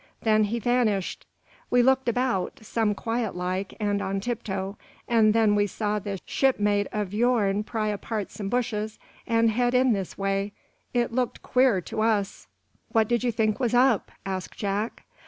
Then 0.23 0.45
he 0.45 0.57
vanished. 0.57 1.27
We 1.69 1.83
looked 1.83 2.09
about, 2.09 2.57
some 2.63 2.95
quiet 2.95 3.35
like, 3.35 3.75
and 3.79 4.01
on 4.01 4.19
tiptoe, 4.19 4.75
and 5.07 5.31
then 5.31 5.53
we 5.53 5.67
saw 5.67 5.99
this 5.99 6.21
shipmate 6.25 6.87
o' 6.91 7.03
your'n 7.03 7.63
pry 7.63 7.89
apart 7.89 8.31
some 8.31 8.49
bushes 8.49 8.97
and 9.27 9.51
head 9.51 9.75
in 9.75 9.93
this 9.93 10.17
way. 10.17 10.53
It 10.91 11.11
looked 11.13 11.43
queer 11.43 11.81
to 11.81 12.01
us." 12.01 12.47
"What 12.91 13.07
did 13.07 13.23
you 13.23 13.31
think 13.31 13.59
was 13.59 13.75
up?" 13.75 14.09
asked 14.25 14.57
Jack. 14.57 15.03